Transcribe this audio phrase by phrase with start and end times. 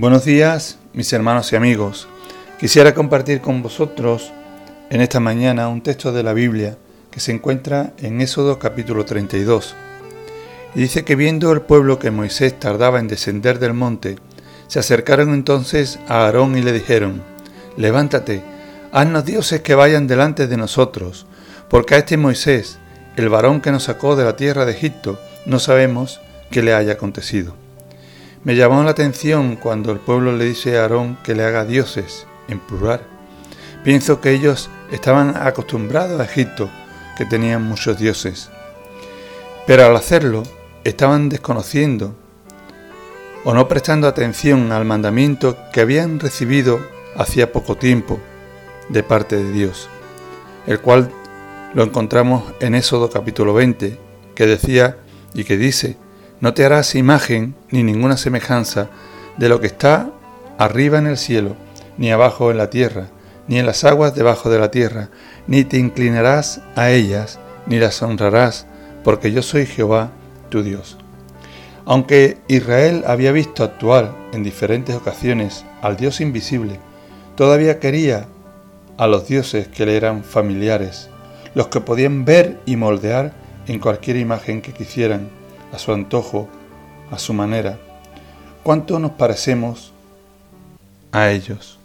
[0.00, 2.06] Buenos días, mis hermanos y amigos.
[2.60, 4.32] Quisiera compartir con vosotros
[4.90, 6.78] en esta mañana un texto de la Biblia
[7.10, 9.74] que se encuentra en Éxodo capítulo 32.
[10.76, 14.20] Y dice que viendo el pueblo que Moisés tardaba en descender del monte,
[14.68, 17.20] se acercaron entonces a Aarón y le dijeron,
[17.76, 18.44] Levántate,
[18.92, 21.26] haznos dioses que vayan delante de nosotros,
[21.68, 22.78] porque a este Moisés,
[23.16, 26.20] el varón que nos sacó de la tierra de Egipto, no sabemos
[26.52, 27.56] qué le haya acontecido.
[28.44, 32.26] Me llamó la atención cuando el pueblo le dice a Aarón que le haga dioses,
[32.46, 33.00] en plural.
[33.82, 36.70] Pienso que ellos estaban acostumbrados a Egipto,
[37.16, 38.48] que tenían muchos dioses.
[39.66, 40.44] Pero al hacerlo,
[40.84, 42.14] estaban desconociendo
[43.44, 46.80] o no prestando atención al mandamiento que habían recibido
[47.16, 48.20] hacía poco tiempo
[48.88, 49.88] de parte de Dios,
[50.66, 51.10] el cual
[51.74, 53.98] lo encontramos en Éxodo capítulo 20,
[54.34, 54.98] que decía
[55.34, 55.96] y que dice,
[56.40, 58.88] no te harás imagen ni ninguna semejanza
[59.36, 60.10] de lo que está
[60.58, 61.56] arriba en el cielo,
[61.96, 63.08] ni abajo en la tierra,
[63.48, 65.08] ni en las aguas debajo de la tierra,
[65.46, 68.66] ni te inclinarás a ellas, ni las honrarás,
[69.04, 70.10] porque yo soy Jehová
[70.48, 70.98] tu Dios.
[71.86, 76.78] Aunque Israel había visto actuar en diferentes ocasiones al Dios invisible,
[77.34, 78.26] todavía quería
[78.98, 81.08] a los dioses que le eran familiares,
[81.54, 83.32] los que podían ver y moldear
[83.66, 85.30] en cualquier imagen que quisieran,
[85.72, 86.48] a su antojo,
[87.10, 87.78] a su manera.
[88.62, 89.92] ¿Cuánto nos parecemos
[91.12, 91.78] a ellos?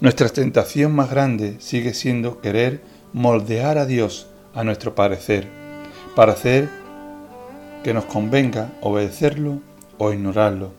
[0.00, 5.48] Nuestra tentación más grande sigue siendo querer moldear a Dios a nuestro parecer,
[6.14, 6.68] para hacer
[7.82, 9.60] que nos convenga obedecerlo
[9.98, 10.72] o ignorarlo.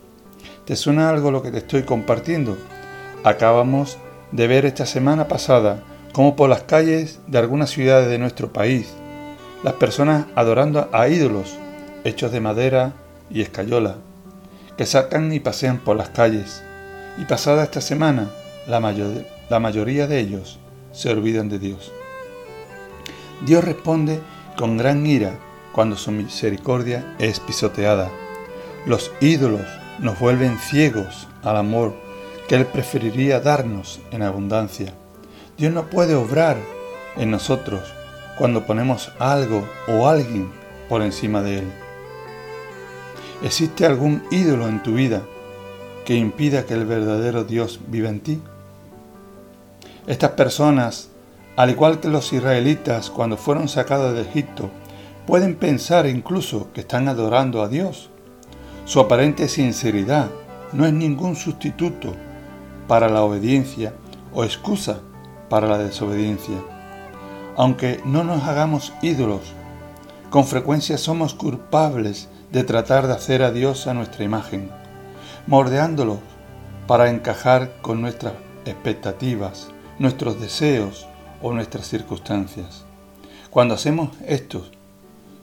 [0.66, 2.58] ¿Te suena algo lo que te estoy compartiendo?
[3.23, 3.98] Acabamos
[4.32, 8.94] de ver esta semana pasada cómo por las calles de algunas ciudades de nuestro país,
[9.64, 11.58] las personas adorando a ídolos
[12.06, 12.94] hechos de madera
[13.30, 13.95] y escayola,
[14.78, 16.64] que sacan y pasean por las calles,
[17.17, 18.30] y pasada esta semana,
[18.67, 18.80] la,
[19.60, 20.60] mayoría de ellos
[20.92, 21.92] se olvidan de Dios.
[23.45, 24.20] Dios responde
[24.58, 25.38] con gran ira
[25.71, 28.11] cuando su misericordia es pisoteada.
[28.86, 29.66] Los ídolos
[29.99, 31.95] nos vuelven ciegos al amor
[32.48, 34.93] que Él preferiría darnos en abundancia.
[35.58, 36.58] Dios no puede obrar
[37.17, 37.82] en nosotros
[38.37, 40.52] cuando ponemos algo o alguien
[40.87, 41.85] por encima de Él.
[43.44, 45.22] ¿Existe algún ídolo en tu vida
[46.06, 48.42] que impida que el verdadero Dios viva en ti?
[50.08, 51.10] Estas personas,
[51.58, 54.70] al igual que los israelitas cuando fueron sacados de Egipto,
[55.28, 58.10] pueden pensar incluso que están adorando a Dios.
[58.86, 60.30] Su aparente sinceridad
[60.72, 62.14] no es ningún sustituto
[62.88, 63.94] para la obediencia
[64.34, 65.00] o excusa
[65.50, 66.56] para la desobediencia.
[67.58, 69.42] Aunque no nos hagamos ídolos,
[70.30, 74.71] con frecuencia somos culpables de tratar de hacer a Dios a nuestra imagen,
[75.45, 76.20] mordeándolos
[76.88, 78.32] para encajar con nuestras
[78.64, 79.67] expectativas,
[79.99, 81.05] nuestros deseos
[81.42, 82.86] o nuestras circunstancias.
[83.49, 84.66] Cuando hacemos esto,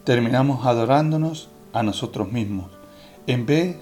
[0.04, 2.70] terminamos adorándonos a nosotros mismos,
[3.26, 3.76] en vez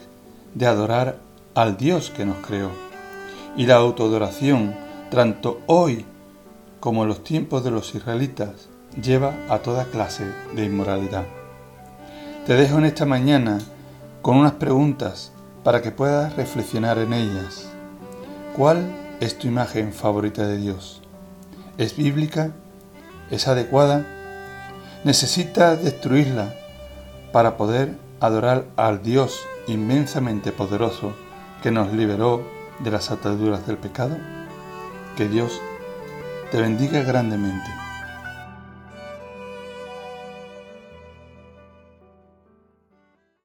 [0.57, 1.21] de adorar
[1.55, 2.73] al Dios que nos creó.
[3.57, 4.75] Y la autoadoración,
[5.09, 6.05] tanto hoy
[6.81, 8.69] como en los tiempos de los israelitas,
[9.01, 10.25] lleva a toda clase
[10.57, 11.27] de inmoralidad.
[12.47, 13.59] Te dejo en esta mañana
[14.23, 15.31] con unas preguntas
[15.63, 17.69] para que puedas reflexionar en ellas.
[18.57, 18.91] ¿Cuál
[19.21, 21.03] es tu imagen favorita de Dios?
[21.77, 22.53] ¿Es bíblica?
[23.31, 24.07] ¿Es adecuada?
[25.05, 26.55] ¿Necesitas destruirla
[27.31, 31.13] para poder adorar al Dios inmensamente poderoso
[31.63, 32.43] que nos liberó
[32.79, 34.17] de las ataduras del pecado?
[35.15, 35.61] Que Dios
[36.51, 37.80] te bendiga grandemente.